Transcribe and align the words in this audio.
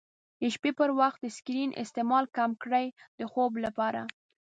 د 0.39 0.43
شپې 0.53 0.71
پر 0.79 0.89
وخت 0.99 1.19
د 1.21 1.27
سکرین 1.37 1.69
استعمال 1.83 2.25
کم 2.37 2.51
کړئ 2.63 2.87
د 3.19 3.19
خوب 3.31 3.51
لپاره. 3.65 4.01